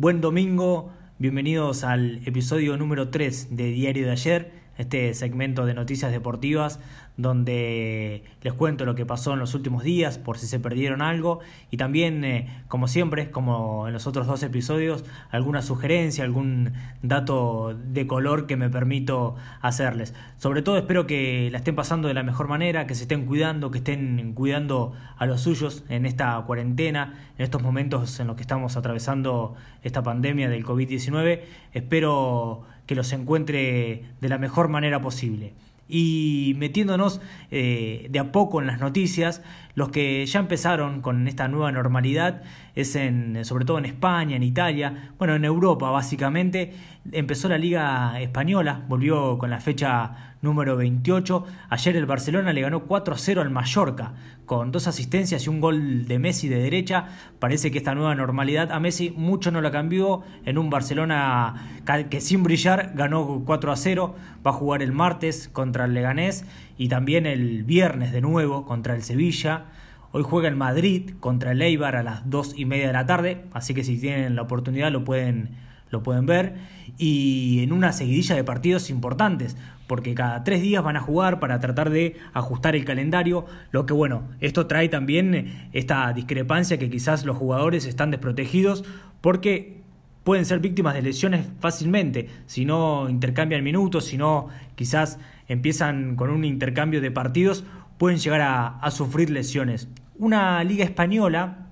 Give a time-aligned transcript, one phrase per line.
[0.00, 6.12] Buen domingo, bienvenidos al episodio número 3 de Diario de ayer, este segmento de noticias
[6.12, 6.78] deportivas
[7.18, 11.40] donde les cuento lo que pasó en los últimos días por si se perdieron algo
[11.68, 16.72] y también, eh, como siempre, como en los otros dos episodios, alguna sugerencia, algún
[17.02, 20.14] dato de color que me permito hacerles.
[20.38, 23.72] Sobre todo espero que la estén pasando de la mejor manera, que se estén cuidando,
[23.72, 28.42] que estén cuidando a los suyos en esta cuarentena, en estos momentos en los que
[28.42, 31.40] estamos atravesando esta pandemia del COVID-19.
[31.72, 35.52] Espero que los encuentre de la mejor manera posible
[35.88, 37.20] y metiéndonos
[37.50, 39.42] eh, de a poco en las noticias,
[39.74, 42.42] los que ya empezaron con esta nueva normalidad
[42.74, 46.74] es en, sobre todo en España, en Italia, bueno, en Europa básicamente,
[47.12, 51.44] empezó la Liga Española, volvió con la fecha número 28.
[51.70, 54.14] Ayer el Barcelona le ganó 4-0 al Mallorca,
[54.46, 57.06] con dos asistencias y un gol de Messi de derecha.
[57.38, 60.22] Parece que esta nueva normalidad a Messi mucho no la cambió.
[60.44, 64.14] En un Barcelona que sin brillar ganó 4-0.
[64.46, 66.44] Va a jugar el martes contra el Leganés
[66.76, 69.66] y también el viernes de nuevo contra el Sevilla.
[70.10, 73.44] Hoy juega el Madrid contra el Eibar a las 2 y media de la tarde,
[73.52, 75.50] así que si tienen la oportunidad lo pueden
[75.90, 76.54] lo pueden ver,
[76.96, 81.58] y en una seguidilla de partidos importantes, porque cada tres días van a jugar para
[81.60, 87.24] tratar de ajustar el calendario, lo que bueno, esto trae también esta discrepancia que quizás
[87.24, 88.84] los jugadores están desprotegidos
[89.20, 89.78] porque
[90.24, 96.28] pueden ser víctimas de lesiones fácilmente, si no intercambian minutos, si no quizás empiezan con
[96.28, 97.64] un intercambio de partidos,
[97.96, 99.88] pueden llegar a, a sufrir lesiones.
[100.18, 101.70] Una liga española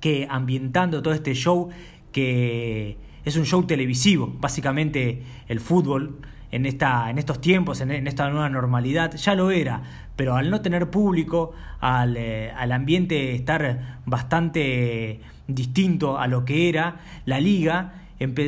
[0.00, 1.70] que ambientando todo este show
[2.12, 6.18] que es un show televisivo, básicamente el fútbol
[6.50, 9.82] en, esta, en estos tiempos, en, esta nueva normalidad, ya lo era,
[10.16, 16.68] pero al no tener público, al, eh, al ambiente estar bastante distinto a lo que
[16.68, 17.94] era, la liga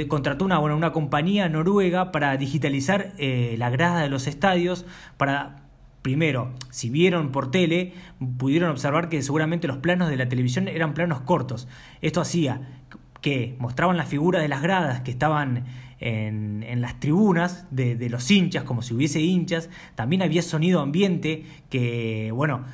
[0.08, 4.84] contrató una, bueno, una compañía noruega para digitalizar eh, la grada de los estadios,
[5.16, 5.60] para
[6.02, 7.92] Primero, si vieron por tele,
[8.38, 11.68] pudieron observar que seguramente los planos de la televisión eran planos cortos.
[12.00, 12.79] Esto hacía
[13.20, 15.64] que mostraban la figura de las gradas que estaban
[16.00, 19.68] en, las tribunas de, los hinchas, como si hubiese hinchas.
[19.94, 22.64] También había sonido ambiente que, bueno,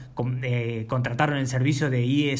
[0.42, 2.36] eh, contrataron el servicio de EA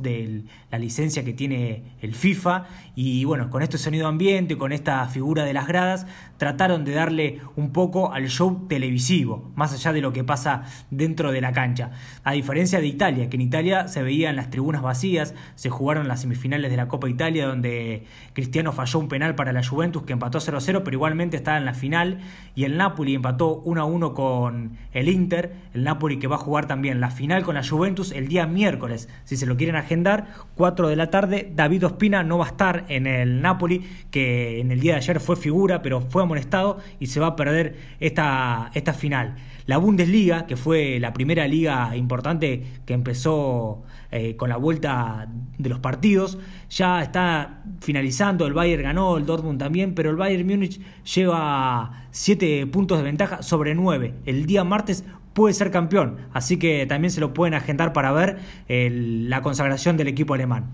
[0.00, 2.66] de la licencia que tiene el FIFA.
[2.94, 6.06] Y bueno, con este sonido ambiente, con esta figura de las gradas,
[6.36, 11.32] trataron de darle un poco al show televisivo, más allá de lo que pasa dentro
[11.32, 11.90] de la cancha.
[12.22, 16.20] A diferencia de Italia, que en Italia se veían las tribunas vacías, se jugaron las
[16.20, 20.27] semifinales de la Copa Italia, donde Cristiano falló un penal para la Juventus que empató
[20.28, 22.18] empató 0-0, pero igualmente estaba en la final.
[22.54, 25.52] Y el Napoli empató 1-1 con el Inter.
[25.74, 29.08] El Napoli que va a jugar también la final con la Juventus el día miércoles.
[29.24, 31.50] Si se lo quieren agendar, 4 de la tarde.
[31.54, 35.20] David Ospina no va a estar en el Napoli, que en el día de ayer
[35.20, 39.36] fue figura, pero fue amonestado y se va a perder esta, esta final.
[39.66, 45.28] La Bundesliga, que fue la primera liga importante que empezó eh, con la vuelta
[45.58, 46.38] de los partidos,
[46.70, 48.46] ya está finalizando.
[48.46, 53.42] El Bayern ganó, el Dortmund también, pero el Bayern Múnich lleva 7 puntos de ventaja
[53.42, 54.14] sobre 9.
[54.26, 58.38] El día martes puede ser campeón, así que también se lo pueden agendar para ver
[58.68, 60.66] la consagración del equipo alemán.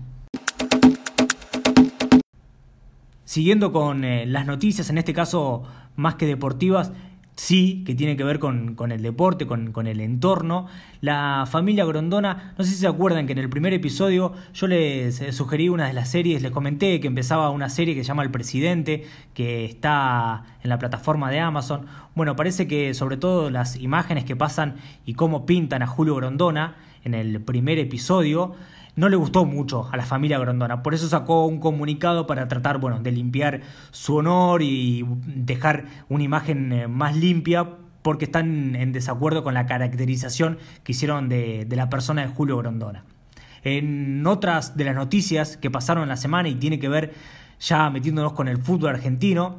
[3.23, 5.63] Siguiendo con eh, las noticias, en este caso
[5.95, 6.91] más que deportivas,
[7.35, 10.67] sí, que tiene que ver con, con el deporte, con, con, el entorno.
[11.01, 15.21] La familia Grondona, no sé si se acuerdan que en el primer episodio yo les
[15.21, 18.23] eh, sugerí una de las series, les comenté que empezaba una serie que se llama
[18.23, 21.85] El Presidente, que está en la plataforma de Amazon.
[22.15, 24.75] Bueno, parece que sobre todo las imágenes que pasan
[25.05, 28.55] y cómo pintan a Julio Grondona en el primer episodio,
[28.95, 30.81] no le gustó mucho a la familia Grondona.
[30.81, 33.61] Por eso sacó un comunicado para tratar, bueno, de limpiar
[33.91, 37.67] su honor y dejar una imagen eh, más limpia
[38.01, 43.03] porque están en desacuerdo con la caracterización que hicieron de, la persona de Julio Grondona.
[43.63, 47.13] En otras de las noticias que pasaron la semana y tiene que ver
[47.59, 49.57] ya metiéndonos con el fútbol argentino,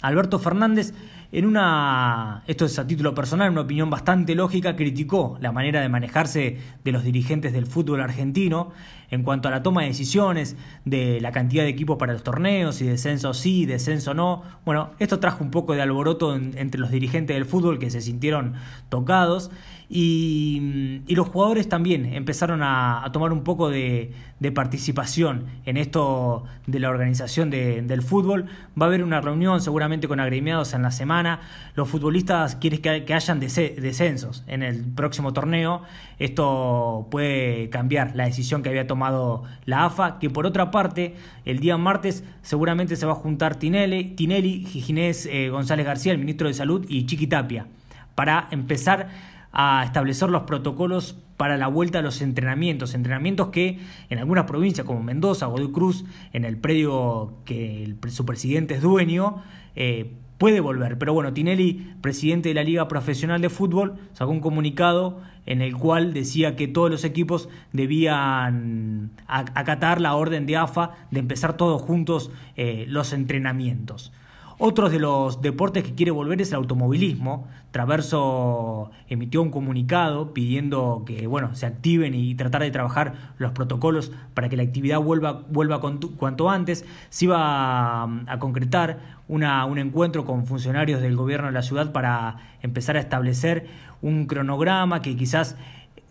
[0.00, 0.94] Alberto Fernández
[1.30, 5.88] en una, esto es a título personal, una opinión bastante lógica, criticó la manera de
[5.90, 8.72] manejarse de los dirigentes del fútbol argentino
[9.10, 12.80] en cuanto a la toma de decisiones, de la cantidad de equipos para los torneos,
[12.80, 14.42] y descenso sí, descenso no.
[14.64, 18.54] Bueno, esto trajo un poco de alboroto entre los dirigentes del fútbol que se sintieron
[18.88, 19.50] tocados
[19.90, 24.12] y, los jugadores también empezaron a, tomar un poco de,
[24.54, 28.46] participación en esto de la organización de, del fútbol.
[28.80, 31.40] Va a haber una reunión seguramente con agremiados en la semana.
[31.74, 35.82] Los futbolistas quieren que, hayan descensos en el próximo torneo.
[36.18, 41.60] Esto puede cambiar la decisión que había tomado la AFA, que por otra parte, el
[41.60, 46.46] día martes seguramente se va a juntar Tinelli, Tinelli Ginés eh, González García, el ministro
[46.46, 47.66] de Salud, y Chiqui Tapia,
[48.14, 49.08] para empezar
[49.52, 53.78] a establecer los protocolos para la vuelta a los entrenamientos, entrenamientos que
[54.10, 59.42] en algunas provincias como Mendoza, Godoy Cruz, en el predio que su presidente es dueño,
[59.76, 60.98] eh, puede volver.
[60.98, 65.76] Pero bueno, Tinelli, presidente de la Liga Profesional de Fútbol, sacó un comunicado en el
[65.76, 71.80] cual decía que todos los equipos debían acatar la orden de AFA de empezar todos
[71.80, 74.12] juntos eh, los entrenamientos.
[74.60, 77.46] Otro de los deportes que quiere volver es el automovilismo.
[77.70, 84.10] Traverso emitió un comunicado pidiendo que bueno, se activen y tratar de trabajar los protocolos
[84.34, 86.84] para que la actividad vuelva, vuelva cuanto antes.
[87.08, 92.38] Se iba a, concretar una, un encuentro con funcionarios del gobierno de la ciudad para
[92.60, 93.68] empezar a establecer
[94.02, 95.56] un cronograma que quizás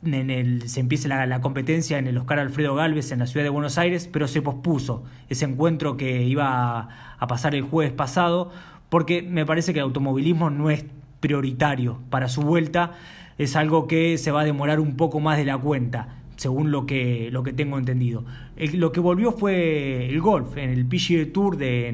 [0.03, 3.49] en el, se empiece la, competencia en el Oscar Alfredo Galvez en la ciudad de
[3.49, 8.51] Buenos Aires, pero se pospuso ese encuentro que iba a, a pasar el jueves pasado,
[8.89, 10.85] porque me parece que el automovilismo no es
[11.19, 12.93] prioritario para su vuelta,
[13.37, 16.85] es algo que se va a demorar un poco más de la cuenta según lo
[16.85, 18.23] que, lo que tengo entendido.
[18.73, 21.87] Lo que volvió fue el golf en el PGA Tour de,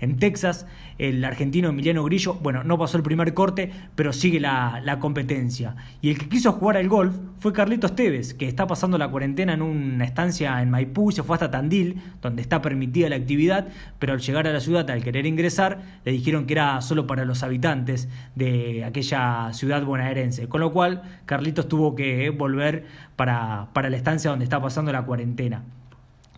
[0.00, 0.66] en, Texas.
[0.98, 5.76] El argentino Emiliano Grillo, bueno, no pasó el primer corte, pero sigue la, la, competencia.
[6.02, 9.52] Y el que quiso jugar al golf fue Carlitos Tevez, que está pasando la cuarentena
[9.52, 13.68] en una estancia en Maipú, se fue hasta Tandil, donde está permitida la actividad,
[14.00, 17.24] pero al llegar a la ciudad, al querer ingresar, le dijeron que era solo para
[17.24, 20.48] los habitantes de aquella ciudad bonaerense.
[20.48, 25.02] Con lo cual, Carlitos tuvo que volver para, para la estancia donde está pasando la
[25.02, 25.62] cuarentena.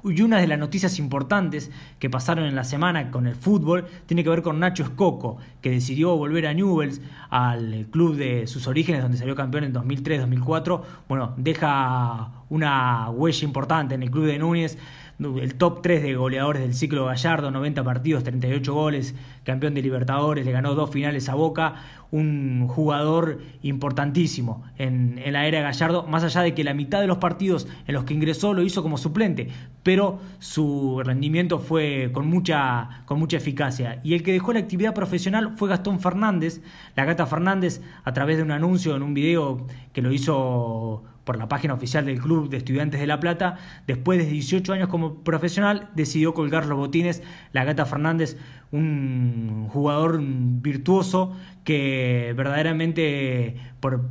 [0.05, 4.25] Y una de las noticias importantes que pasaron en la semana con el fútbol tiene
[4.25, 9.02] que ver con Nacho Escoco, que decidió volver a Newells, al club de sus orígenes,
[9.02, 10.82] donde salió campeón en 2003-2004.
[11.08, 14.79] Bueno, deja una huella importante en el club de Núñez
[15.20, 19.14] el top 3 de goleadores del ciclo Gallardo, 90 partidos, 38 goles,
[19.44, 21.75] campeón de Libertadores, le ganó dos finales a Boca,
[22.11, 27.19] un jugador importantísimo en, la era Gallardo, más allá de que la mitad de los
[27.19, 29.49] partidos en los que ingresó lo hizo como suplente,
[29.82, 34.00] pero su rendimiento fue con mucha, con mucha eficacia.
[34.02, 36.62] Y el que dejó la actividad profesional fue Gastón Fernández,
[36.96, 41.38] la gata Fernández, a través de un anuncio en un video que lo hizo por
[41.38, 43.56] la página oficial del Club de Estudiantes de La Plata,
[43.87, 47.23] después de 18 años como profesional, decidió colgar los botines.
[47.53, 48.37] La Gata Fernández,
[48.73, 51.32] un jugador virtuoso
[51.62, 53.55] que verdaderamente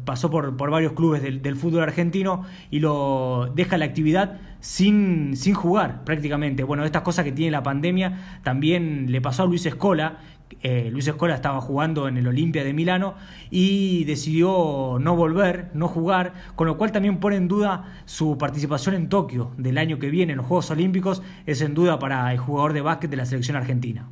[0.05, 6.05] pasó por, varios clubes del, fútbol argentino y lo deja la actividad sin, sin jugar
[6.05, 6.63] prácticamente.
[6.63, 10.19] Bueno, estas cosas que tiene la pandemia también le pasó a Luis Escola,
[10.61, 13.15] eh, Luis Escola estaba jugando en el Olimpia de Milano
[13.49, 18.95] y decidió no volver, no jugar, con lo cual también pone en duda su participación
[18.95, 22.37] en Tokio del año que viene en los Juegos Olímpicos, es en duda para el
[22.37, 24.07] jugador de básquet de la selección argentina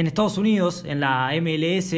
[0.00, 1.94] en Estados Unidos, en la MLS,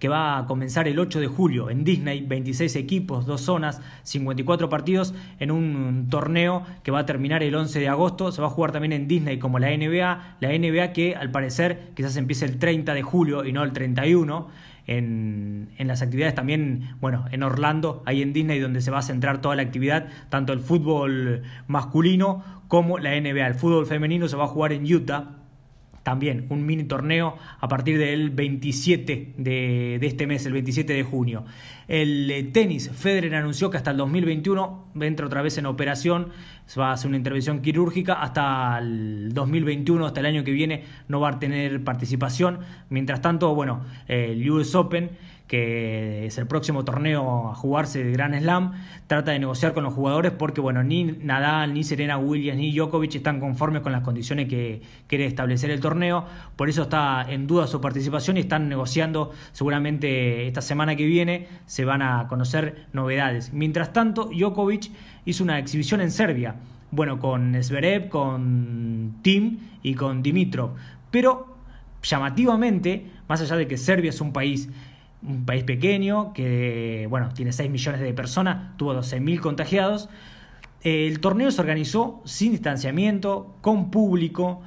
[0.00, 4.68] que va a comenzar el 8 de julio en Disney, 26 equipos, dos zonas, 54
[4.68, 8.32] partidos, en un torneo que va a terminar el 11 de agosto.
[8.32, 11.92] Se va a jugar también en Disney como la NBA, la NBA que al parecer
[11.94, 14.48] quizás empiece el 30 de julio y no el 31.
[14.86, 19.02] En, en, las actividades también, bueno, en Orlando, ahí en Disney, donde se va a
[19.02, 23.46] centrar toda la actividad, tanto el fútbol masculino como la NBA.
[23.46, 25.43] El fútbol femenino se va a jugar en Utah
[26.04, 31.44] también un mini torneo a partir del 27 de, este mes, el 27 de junio.
[31.88, 36.30] El eh, tenis, Federer anunció que hasta el 2021 entra otra vez en operación,
[36.66, 40.84] se va a hacer una intervención quirúrgica, hasta el 2021, hasta el año que viene,
[41.08, 42.60] no va a tener participación.
[42.88, 45.10] Mientras tanto, bueno, el US Open
[45.46, 48.72] que es el próximo torneo a jugarse de Grand Slam,
[49.06, 53.14] trata de negociar con los jugadores porque bueno, ni Nadal, ni Serena Williams, ni Djokovic
[53.14, 56.24] están conformes con las condiciones que quiere establecer el torneo,
[56.56, 61.46] por eso está en duda su participación y están negociando seguramente esta semana que viene
[61.74, 63.52] se van a conocer novedades.
[63.52, 64.92] Mientras tanto, Djokovic
[65.24, 66.54] hizo una exhibición en Serbia,
[66.92, 70.76] bueno, con Zverev, con Tim y con Dimitrov,
[71.10, 71.56] pero
[72.00, 74.68] llamativamente, más allá de que Serbia es un país
[75.26, 80.08] un país pequeño que, bueno, tiene 6 millones de personas, tuvo 12.000 contagiados.
[80.82, 84.62] El torneo se organizó sin distanciamiento, con público,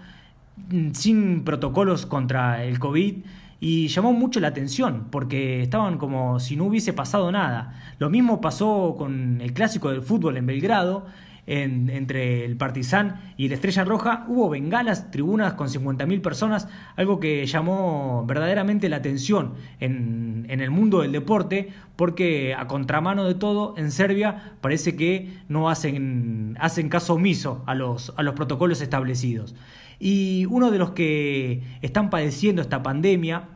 [0.72, 3.24] mm, sin protocolos contra el COVID
[3.60, 7.94] y llamó mucho la atención porque estaban como si no hubiese pasado nada.
[8.00, 11.06] Lo mismo pasó con el clásico del fútbol en Belgrado,
[11.48, 17.46] entre el Partizan y el Estrella Roja, hubo bengalas, tribunas con 50.000 personas, algo que
[17.46, 23.76] llamó verdaderamente la atención en, en el mundo del deporte, porque a contramano de todo,
[23.78, 29.56] en Serbia parece que no hacen, hacen caso omiso a los, a los protocolos establecidos.
[30.00, 33.50] Y uno de los que están padeciendo esta pandemia,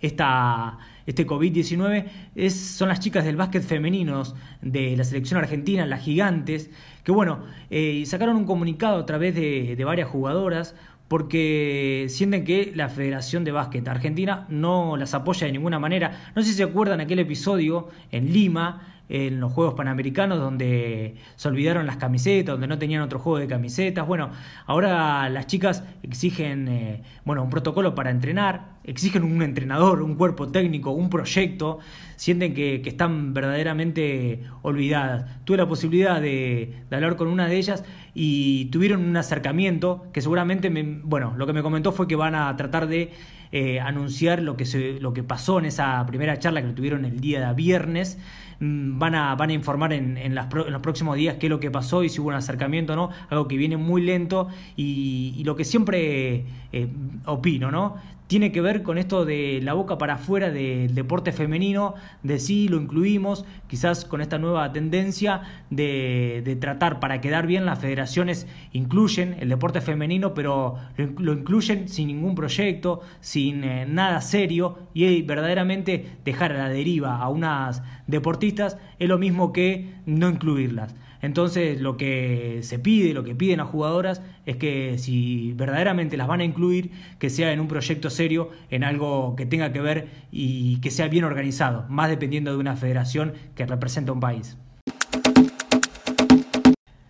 [0.00, 6.70] esta, este COVID-19, son las chicas del básquet femeninos de la selección argentina, las gigantes,
[7.02, 7.40] que bueno,
[7.70, 10.74] eh, sacaron un comunicado a través de, de varias jugadoras
[11.08, 16.32] porque sienten que la Federación de Básquet Argentina no las apoya de ninguna manera.
[16.34, 21.48] No sé si se acuerdan aquel episodio en Lima en los Juegos Panamericanos donde se
[21.48, 24.06] olvidaron las camisetas, donde no tenían otro juego de camisetas.
[24.06, 24.30] Bueno,
[24.66, 30.48] ahora las chicas exigen eh, bueno, un protocolo para entrenar, exigen un entrenador, un cuerpo
[30.48, 31.78] técnico, un proyecto,
[32.16, 35.44] sienten que, están verdaderamente olvidadas.
[35.44, 37.84] Tuve la posibilidad de, hablar con una de ellas
[38.14, 42.34] y tuvieron un acercamiento que seguramente, me, bueno, lo que me comentó fue que van
[42.34, 43.12] a tratar de
[43.52, 47.20] eh, anunciar lo que, se, lo que pasó en esa primera charla que tuvieron el
[47.20, 48.18] día de viernes.
[48.60, 51.50] Mm, van a, van a informar en, en, las, en, los próximos días qué es
[51.50, 54.48] lo que pasó y si hubo un acercamiento o no, algo que viene muy lento
[54.76, 56.88] y, lo que siempre eh,
[57.26, 57.96] opino, ¿no?
[58.26, 62.68] Tiene que ver con esto de la boca para afuera del deporte femenino, de sí
[62.68, 69.36] lo incluimos, quizás con esta nueva tendencia de, tratar para quedar bien las federaciones incluyen
[69.40, 76.16] el deporte femenino, pero lo, incluyen sin ningún proyecto, sin eh, nada serio y verdaderamente
[76.24, 80.94] dejar a la deriva a unas deportistas es lo mismo que no incluirlas.
[81.24, 86.28] Entonces lo que se pide, lo que piden las jugadoras es que si verdaderamente las
[86.28, 90.08] van a incluir, que sea en un proyecto serio, en algo que tenga que ver
[90.30, 94.58] y que sea bien organizado, más dependiendo de una federación que representa un país.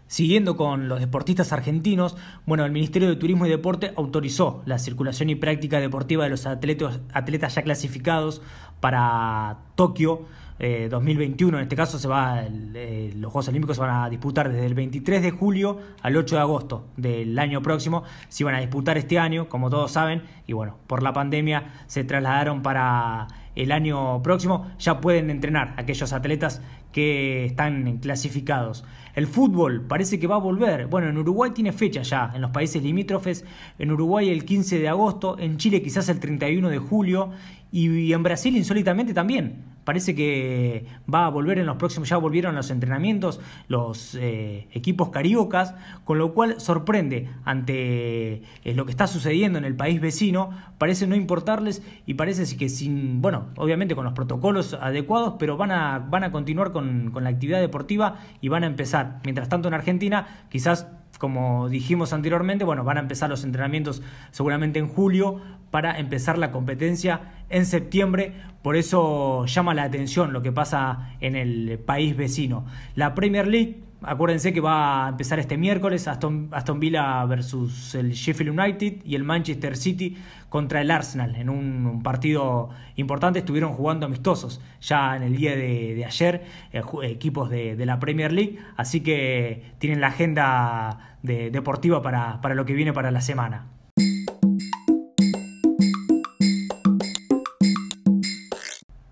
[0.06, 2.16] Siguiendo con los deportistas argentinos,
[2.47, 6.47] bueno, el Ministerio de Turismo y Deporte autorizó la circulación y práctica deportiva de los
[6.47, 8.42] atletas, atletas ya clasificados
[8.78, 10.26] para Tokio
[10.59, 11.57] 2021.
[11.57, 14.67] Eh, en este caso se va eh, los Juegos Olímpicos se van a disputar desde
[14.67, 18.05] el 23 de julio al 8 de agosto del año próximo.
[18.29, 22.05] Se iban a disputar este año, como todos saben, y bueno, por la pandemia se
[22.05, 24.71] trasladaron para el año próximo.
[24.79, 28.85] Ya pueden entrenar aquellos atletas que están clasificados.
[29.15, 30.87] El fútbol parece que va a volver.
[30.87, 33.45] Bueno, en Uruguay tiene fecha ya, en los países limítrofes.
[33.79, 37.31] En Uruguay el 15 de agosto, en Chile quizás el 31 de julio
[37.73, 42.55] y en Brasil insólitamente también parece que va a volver en los próximos, ya volvieron
[42.55, 45.75] los entrenamientos los eh, equipos cariocas,
[46.05, 51.07] con lo cual sorprende ante eh, lo que está sucediendo en el país vecino, parece
[51.07, 55.99] no importarles y parece que sin, bueno, obviamente con los protocolos adecuados, pero van a,
[55.99, 59.21] van a continuar con, con la actividad deportiva y van a empezar.
[59.25, 60.87] Mientras tanto en Argentina, quizás
[61.18, 65.40] como dijimos anteriormente, bueno, van a empezar los entrenamientos seguramente en julio
[65.71, 68.35] para empezar la competencia en septiembre.
[68.62, 72.66] Por eso llama la atención lo que pasa en el país vecino.
[72.94, 78.13] La Premier League Acuérdense que va a empezar este miércoles Aston, Aston, Villa versus el
[78.13, 80.17] Sheffield United y el Manchester City
[80.51, 83.39] contra el Arsenal en un, partido importante.
[83.39, 88.59] Estuvieron jugando amistosos ya en el día de, ayer eh, equipos de, la Premier League,
[88.77, 93.67] así que tienen la agenda deportiva para, para lo que viene para la semana.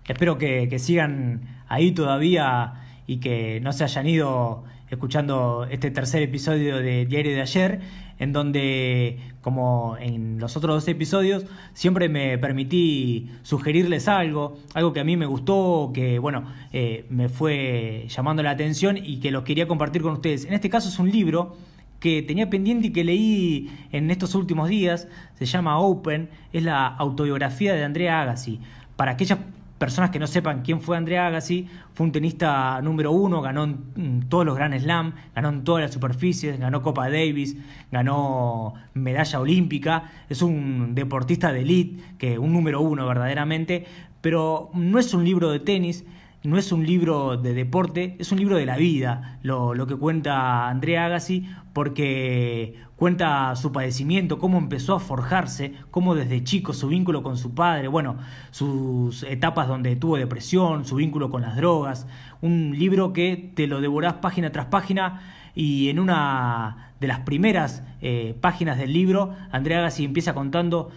[0.07, 2.73] Espero que, que sigan ahí todavía
[3.07, 7.79] y que no se hayan ido escuchando este tercer episodio de Diario de ayer,
[8.19, 14.99] en donde, como en los otros dos episodios, siempre me permití sugerirles algo, algo que
[14.99, 19.43] a mí me gustó, que bueno, eh, me fue llamando la atención y que lo
[19.43, 20.45] quería compartir con ustedes.
[20.45, 21.57] En este caso es un libro
[21.99, 26.87] que tenía pendiente y que leí en estos últimos días, se llama Open, es la
[26.87, 28.59] autobiografía de Andrea Agassi.
[28.95, 29.39] Para aquellas
[29.83, 34.29] personas que no sepan quién fue Andrea Agassi, fue un tenista número uno, ganó en
[34.29, 37.57] todos los Grand Slam, ganó en todas las superficies, ganó Copa Davis,
[37.91, 43.85] ganó medalla olímpica, es un deportista de elite, que un número uno verdaderamente,
[44.21, 46.05] pero no es un libro de tenis,
[46.43, 49.97] no es un libro de deporte, es un libro de la vida, lo, lo que
[49.97, 56.87] cuenta Andrea Agassi, porque cuenta su padecimiento, cómo empezó a forjarse, cómo desde chico su
[56.87, 58.15] vínculo con su padre, bueno,
[58.51, 62.07] sus etapas donde tuvo depresión, su vínculo con las drogas,
[62.39, 65.19] un libro que te lo devorás página tras página
[65.53, 70.89] y en una de las primeras eh, páginas del libro, Andrea Agassi empieza contando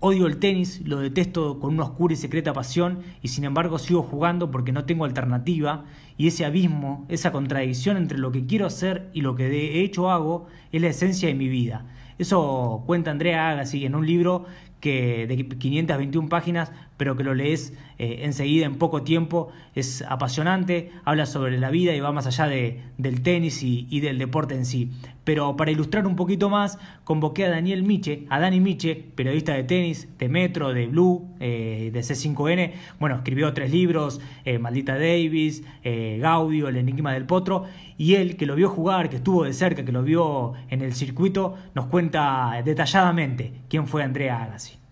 [0.00, 4.02] Odio el tenis, lo detesto con una oscura y secreta pasión y sin embargo sigo
[4.02, 5.84] jugando porque no tengo alternativa
[6.16, 10.10] y ese abismo, esa contradicción entre lo que quiero hacer y lo que de hecho
[10.10, 11.86] hago es la esencia de mi vida.
[12.18, 14.44] Eso cuenta Andrea Agassi en un libro
[14.80, 19.48] que de 521 páginas, pero que lo lees eh, enseguida en poco tiempo.
[19.74, 24.18] Es apasionante, habla sobre la vida y va más allá de, del tenis y, del
[24.18, 24.90] deporte en sí.
[25.24, 29.64] Pero para ilustrar un poquito más, convoqué a Daniel Miche, a Dani Miche, periodista de
[29.64, 32.72] tenis, de Metro, de Blue, eh, de C5N.
[33.00, 37.64] Bueno, escribió tres libros, eh, Maldita Davis, Gaudio, El Enigma del Potro.
[37.96, 40.94] Y él, que lo vio jugar, que estuvo de cerca, que lo vio en el
[40.94, 44.83] circuito, nos cuenta detalladamente quién fue Andrea Agassi.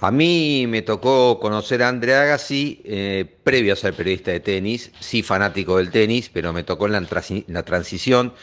[0.00, 4.90] A mí me tocó conocer a Andrea Agassi eh, previo a ser periodista de tenis,
[5.00, 8.34] sí fanático del tenis, pero me tocó en la, transición.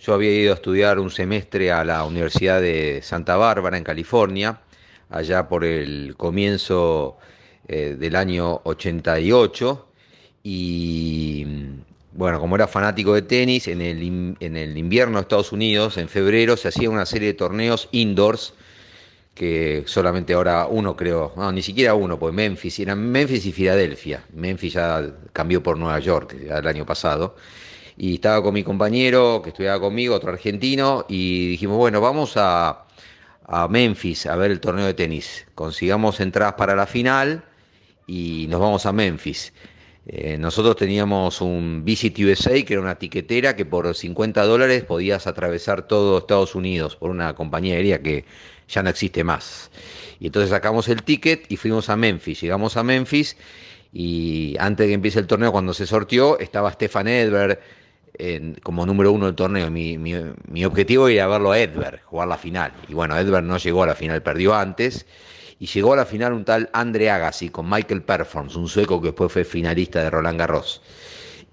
[0.00, 4.60] Yo había ido a estudiar un semestre a la Universidad de Santa Bárbara, en California,
[5.10, 7.18] allá por el comienzo
[7.68, 9.88] eh, del año 88.
[10.44, 11.46] Y
[12.12, 16.08] bueno, como era fanático de tenis, en el, en el invierno de Estados Unidos, en
[16.08, 18.54] febrero, se hacía una serie de torneos indoors
[19.34, 24.24] que solamente ahora uno creo, no, ni siquiera uno, pues Memphis, eran Memphis y Filadelfia.
[24.34, 27.36] Memphis ya cambió por Nueva York el año pasado.
[27.96, 32.86] Y estaba con mi compañero que estudiaba conmigo, otro argentino, y dijimos, bueno, vamos a,
[33.46, 35.46] a Memphis a ver el torneo de tenis.
[35.54, 37.44] Consigamos entradas para la final
[38.06, 39.52] y nos vamos a Memphis.
[40.06, 45.26] Eh, nosotros teníamos un Visit USA, que era una tiquetera que por 50 dólares podías
[45.26, 48.24] atravesar todo Estados Unidos por una compañía aérea que
[48.68, 49.70] ya no existe más.
[50.20, 52.40] Y entonces sacamos el ticket y fuimos a Memphis.
[52.40, 53.36] Llegamos a Memphis
[53.92, 57.60] y antes de que empiece el torneo, cuando se sortió, estaba Stefan Edberg
[58.62, 59.70] como número uno del torneo.
[59.70, 62.72] Mi, mi, objetivo era verlo a Edberg, jugar la final.
[62.88, 65.06] Y bueno, Edberg no llegó a la final, perdió antes.
[65.58, 69.08] Y llegó a la final un tal Andre Agassi con Michael Performs, un sueco que
[69.08, 70.82] después fue finalista de Roland Garros.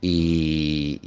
[0.01, 0.99] Y,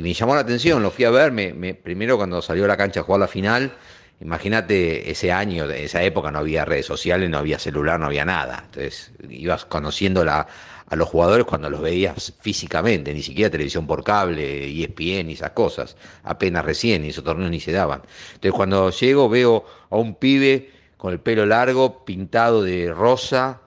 [0.00, 3.00] me llamó la atención, lo fui a ver, me, primero cuando salió a la cancha
[3.00, 3.72] a jugar la final,
[4.20, 8.64] Imagínate ese año, esa época no había redes sociales, no había celular, no había nada.
[8.66, 10.46] Entonces ibas conociendo a
[10.94, 15.96] los jugadores cuando los veías físicamente, ni siquiera televisión por cable, ESPN y esas cosas.
[16.22, 18.02] Apenas recién, esos torneos ni se daban.
[18.34, 23.62] Entonces cuando llego veo a un pibe con el pelo largo, pintado de rosa,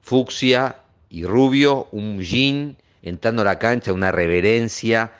[0.00, 0.76] fucsia
[1.10, 5.12] y rubio, un jean, entrando a la cancha, una reverencia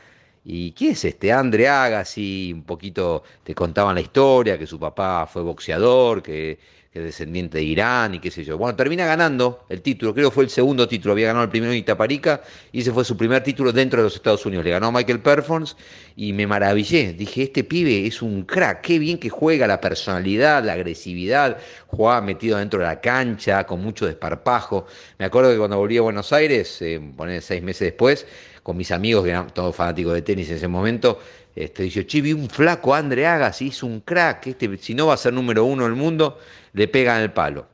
[0.51, 1.31] ¿Y quién es este?
[1.31, 6.59] Andre Agassi, un poquito te contaban la historia, que su papá fue boxeador, que,
[6.91, 8.57] es descendiente de Irán y qué sé yo.
[8.57, 11.73] Bueno, termina ganando el título, creo que fue el segundo título, había ganado el primero
[11.73, 12.41] en Itaparica
[12.73, 14.65] y ese fue su primer título dentro de los Estados Unidos.
[14.65, 15.77] Le ganó Michael Performance
[16.17, 17.13] y me maravillé.
[17.13, 21.59] Dije, este pibe es un crack, qué bien que juega la personalidad, la agresividad,
[21.89, 24.87] jugaba metido dentro de la cancha, con mucho desparpajo.
[25.19, 27.03] Me acuerdo que cuando volví a Buenos Aires, eh,
[27.43, 28.27] seis meses después,
[28.69, 31.19] con mis amigos, que eran todos fanáticos de tenis en ese momento,
[31.57, 35.15] este, dice, che, vi un flaco Andre Agassi, hizo un crack, este, si no va
[35.15, 36.39] a ser número uno del mundo,
[36.75, 37.67] le pegan el palo.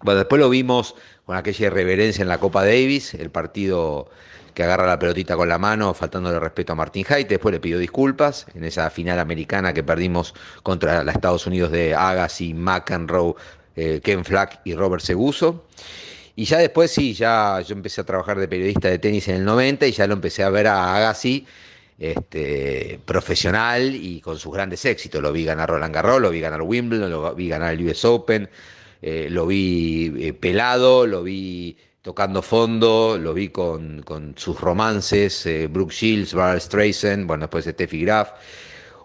[0.00, 0.94] Bueno, después lo vimos
[1.26, 4.08] con aquella irreverencia en la Copa Davis, el partido
[4.54, 7.78] que agarra la pelotita con la mano, faltándole respeto a Martin Haidt, después le pidió
[7.78, 13.34] disculpas en esa final americana que perdimos contra los Estados Unidos de Agassi, McEnroe,
[13.76, 15.66] eh, Ken Flack y Robert Seguso.
[16.34, 19.44] Y ya después sí, ya yo empecé a trabajar de periodista de tenis en el
[19.44, 21.46] 90 y ya lo empecé a ver a Agassi
[21.98, 25.22] este, profesional y con sus grandes éxitos.
[25.22, 28.48] Lo vi ganar Roland Garros, lo vi ganar Wimbledon, lo vi ganar el US Open,
[29.02, 34.02] eh, lo vi eh, pelado, lo vi tocando fondo, lo vi con,
[34.36, 38.30] sus romances, eh, Brooke Shields, Barry Streisand, bueno, después Steffi Graf.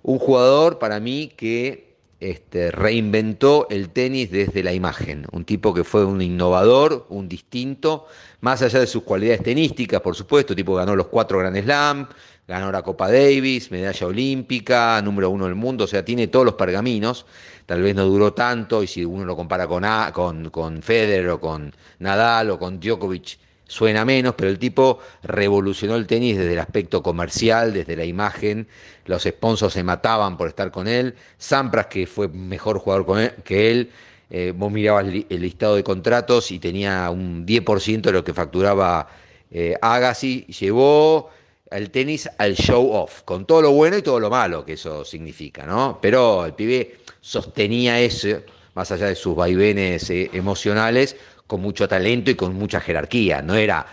[0.01, 1.86] Un jugador para mí que
[2.19, 5.25] este, reinventó el tenis desde la imagen.
[5.31, 8.07] Un tipo que fue un innovador, un distinto,
[8.41, 12.07] más allá de sus cualidades tenísticas, por supuesto, tipo ganó los cuatro Grand Slam,
[12.47, 16.55] ganó la Copa Davis, medalla olímpica, número uno del mundo, o sea, tiene todos los
[16.55, 17.25] pergaminos.
[17.65, 21.39] Tal vez no duró tanto, y si uno lo compara con, con, con Federer o
[21.39, 26.59] con Nadal o con Djokovic, suena menos, pero el tipo revolucionó el tenis desde el
[26.59, 28.67] aspecto comercial, desde la imagen,
[29.05, 33.91] los sponsors se mataban por estar con él, Sampras, que fue mejor jugador que él,
[34.29, 39.07] eh, vos mirabas el, listado de contratos y tenía un 10% de lo que facturaba
[39.51, 41.29] eh, Agassi, llevó
[41.71, 45.03] el tenis al show off, con todo lo bueno y todo lo malo que eso
[45.05, 45.99] significa, ¿no?
[46.01, 48.41] Pero el pibe sostenía eso,
[48.73, 51.15] más allá de sus vaivenes eh, emocionales,
[51.47, 53.41] con mucho talento y con mucha jerarquía.
[53.41, 53.85] No era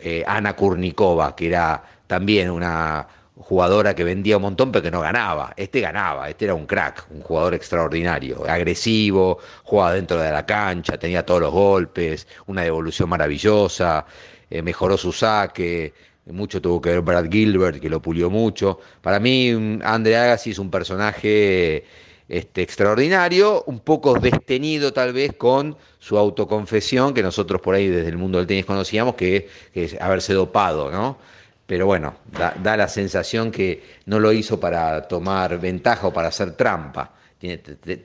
[0.00, 3.06] eh, Ana Kurnikova, que era también una,
[3.38, 5.52] jugadora que vendía un montón pero que no ganaba.
[5.56, 10.98] Este ganaba, este era un crack, un jugador extraordinario, agresivo, jugaba dentro de la cancha,
[10.98, 14.06] tenía todos los golpes, una devolución maravillosa,
[14.50, 15.92] eh, mejoró su saque,
[16.26, 18.80] mucho tuvo que ver Brad Gilbert, que lo pulió mucho.
[19.00, 21.84] Para mí, Andre Agassi es un personaje
[22.28, 28.08] este, extraordinario, un poco destenido tal vez con su autoconfesión, que nosotros por ahí desde
[28.08, 31.18] el mundo del tenis conocíamos, que, es haberse dopado, ¿no?
[31.66, 36.52] pero bueno, da, la sensación que no lo hizo para tomar ventaja o para hacer
[36.52, 37.12] trampa.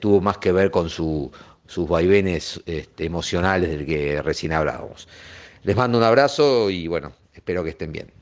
[0.00, 1.30] tuvo más que ver con sus
[1.88, 5.08] vaivenes este, emocionales del que recién hablábamos.
[5.62, 8.21] Les mando un abrazo y bueno, espero que estén bien.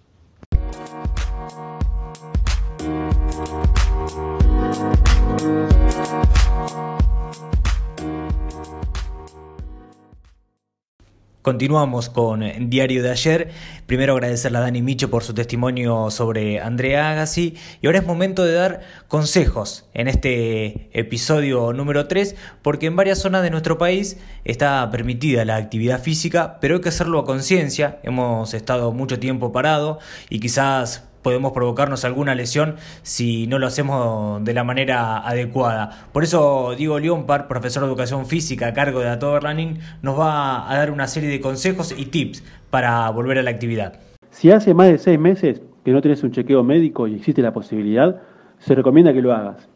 [11.42, 13.50] Continuamos con Diario de ayer.
[13.86, 17.56] Primero agradecerle a Dani Micho por su testimonio sobre Andrea Agassi.
[17.80, 23.20] Y ahora es momento de dar consejos en este episodio número 3, porque en varias
[23.20, 28.00] zonas de nuestro país está permitida la actividad física, pero hay que hacerlo a conciencia.
[28.02, 29.98] Hemos estado mucho tiempo parado
[30.28, 36.08] y quizás podemos provocarnos alguna lesión si no lo hacemos de la manera adecuada.
[36.12, 40.76] Por eso Diego Leompar, profesor de educación física a cargo de Running, nos va a
[40.76, 44.00] dar una serie de consejos y tips para volver a la actividad.
[44.30, 47.52] Si hace más de seis meses que no tienes un chequeo médico y existe la
[47.52, 48.20] posibilidad,
[48.58, 49.68] se recomienda que lo hagas.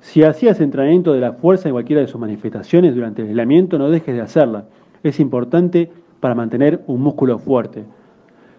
[0.00, 3.88] Si hacías entrenamiento de la fuerza en cualquiera de sus manifestaciones durante el aislamiento, no
[3.88, 4.64] dejes de hacerla.
[5.04, 7.84] Es importante para mantener un músculo fuerte.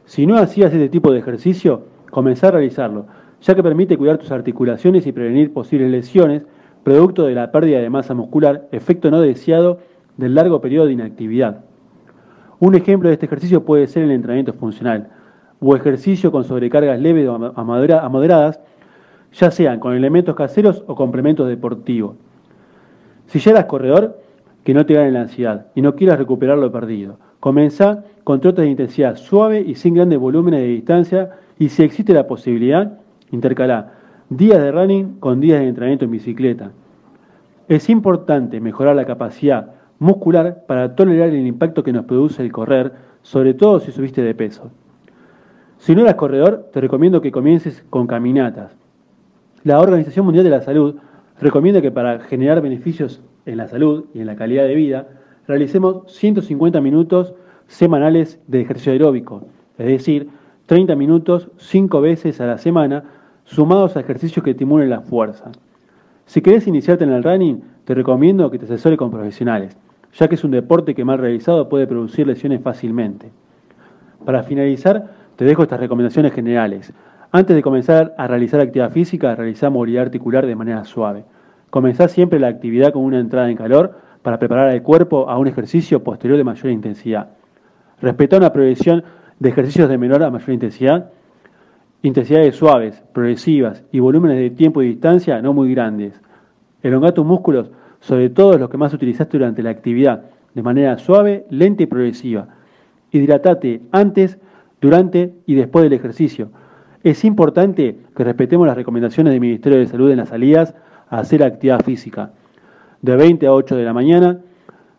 [0.05, 3.05] Si no hacías este tipo de ejercicio, comenzá a realizarlo,
[3.41, 6.43] ya que permite cuidar tus articulaciones y prevenir posibles lesiones
[6.83, 9.79] producto de la pérdida de masa muscular, efecto no deseado
[10.17, 11.63] del largo periodo de inactividad.
[12.59, 15.09] Un ejemplo de este ejercicio puede ser el entrenamiento funcional
[15.59, 18.59] o ejercicio con sobrecargas leves a moderadas,
[19.31, 22.15] ya sean con elementos caseros o complementos deportivos.
[23.27, 24.21] Si ya eras corredor,
[24.63, 27.17] que no te gane la ansiedad y no quieras recuperar lo perdido.
[27.39, 32.27] Comenzá con de intensidad suave y sin grandes volúmenes de distancia y si existe la
[32.27, 32.99] posibilidad,
[33.31, 33.93] intercalá
[34.29, 36.71] días de running con días de entrenamiento en bicicleta.
[37.67, 42.93] Es importante mejorar la capacidad muscular para tolerar el impacto que nos produce el correr,
[43.21, 44.71] sobre todo si subiste de peso.
[45.77, 48.75] Si no eres corredor, te recomiendo que comiences con caminatas.
[49.63, 50.95] La Organización Mundial de la Salud
[51.39, 55.07] recomienda que para generar beneficios en la salud y en la calidad de vida,
[55.47, 57.33] realicemos 150 minutos
[57.73, 60.29] semanales de ejercicio aeróbico, es decir,
[60.67, 63.03] 30 minutos 5 veces a la semana,
[63.45, 65.51] sumados a ejercicios que estimulen la fuerza.
[66.25, 69.75] Si querés iniciarte en el running, te recomiendo que te asesore con profesionales,
[70.13, 73.31] ya que es un deporte que mal realizado puede producir lesiones fácilmente.
[74.23, 76.93] Para finalizar, te dejo estas recomendaciones generales.
[77.31, 81.25] Antes de comenzar a realizar actividad física, realiza movilidad articular de manera suave.
[81.71, 85.47] Comenzá siempre la actividad con una entrada en calor para preparar al cuerpo a un
[85.47, 87.29] ejercicio posterior de mayor intensidad.
[88.03, 89.01] Respeta una progresión
[89.39, 91.11] de ejercicios de menor a mayor intensidad,
[92.01, 96.19] intensidades suaves, progresivas y volúmenes de tiempo y distancia no muy grandes.
[96.81, 101.45] Elonga tus músculos, sobre todo los que más utilizaste durante la actividad, de manera suave,
[101.49, 102.49] lenta y progresiva.
[103.09, 104.37] Hidratate antes,
[104.81, 106.49] durante y después del ejercicio.
[107.03, 110.75] Es importante que respetemos las recomendaciones del Ministerio de Salud en las salidas
[111.07, 112.31] hacer actividad física.
[113.01, 114.39] De 20 a 8 de la mañana,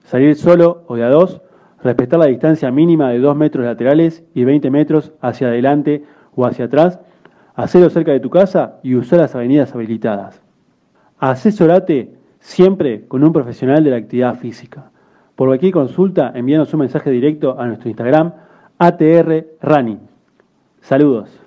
[0.04, 1.42] salir solo o de a dos,
[1.84, 6.02] respetar la distancia mínima de 2 metros laterales y 20 metros hacia adelante
[6.34, 6.98] o hacia atrás,
[7.54, 10.42] hacerlo cerca de tu casa y usar las avenidas habilitadas.
[11.18, 14.90] Asesorate siempre con un profesional de la actividad física.
[15.36, 18.32] Por cualquier consulta, envíanos un mensaje directo a nuestro Instagram,
[18.78, 19.46] ATR.
[20.80, 21.43] Saludos.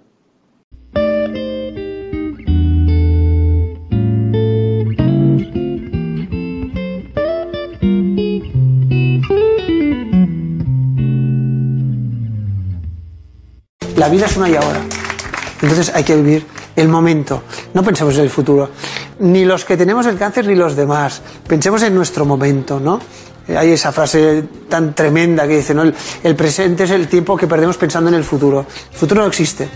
[13.97, 14.79] La vida es una y ahora.
[15.59, 17.41] Entonces hay que vivir el momento.
[17.73, 18.69] No pensemos en el futuro.
[19.19, 21.21] Ni los que tenemos el cáncer ni los demás.
[21.47, 22.99] Pensemos en nuestro momento, ¿no?
[23.47, 25.83] Eh, hay esa frase tan tremenda que dice, ¿no?
[26.23, 28.67] El, presente es el tiempo que perdemos pensando en el futuro.
[28.91, 29.67] El futuro no existe.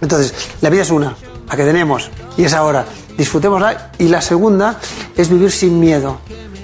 [0.00, 1.14] Entonces, la vida es una,
[1.46, 2.86] la que tenemos, y es ahora.
[3.18, 3.92] Disfrutémosla.
[3.98, 4.80] Y la segunda
[5.14, 6.20] es vivir sin miedo.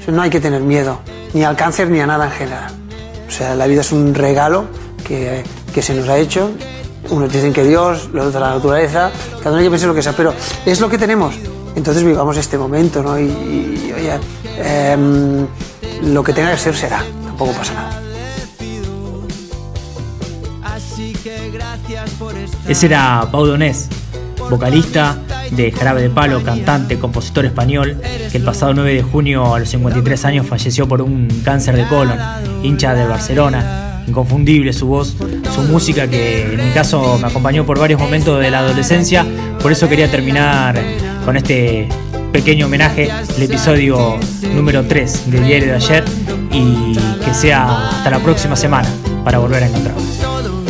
[0.07, 1.01] no hay que tener miedo,
[1.35, 2.72] ni al cáncer ni a nada en general.
[3.29, 4.64] O sea, la vida es un regalo
[5.07, 6.51] que, que se nos ha hecho
[7.11, 9.11] unos dicen que Dios, los otros la naturaleza,
[9.42, 10.33] cada uno que pensar lo que sea, pero
[10.64, 11.35] es lo que tenemos.
[11.77, 13.18] Entonces vivamos este momento, ¿no?
[13.18, 14.18] Y, oye,
[14.59, 15.47] em,
[16.12, 18.03] lo que tenga que ser será, tampoco pasa nada.
[22.66, 23.88] Ese era Pau Donés
[24.49, 25.18] vocalista
[25.51, 29.68] de Jarabe de Palo, cantante, compositor español, que el pasado 9 de junio a los
[29.68, 32.18] 53 años falleció por un cáncer de colon,
[32.62, 33.88] hincha de Barcelona.
[34.09, 35.14] Inconfundible su voz,
[35.55, 39.27] su música que en mi caso me acompañó por varios momentos de la adolescencia,
[39.61, 40.81] por eso quería terminar
[41.25, 41.88] con este
[42.33, 44.18] pequeño homenaje, el episodio
[44.55, 46.05] número 3 del diario de ayer
[46.53, 48.88] y que sea hasta la próxima semana
[49.25, 50.67] para volver a encontrarnos.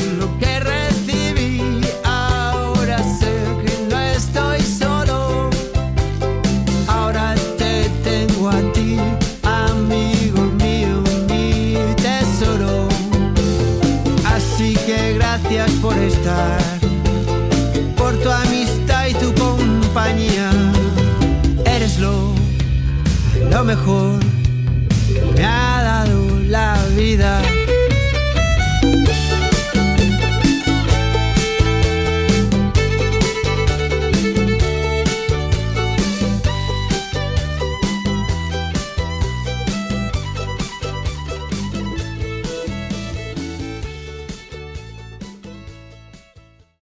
[25.34, 27.47] Me ha dado la vida.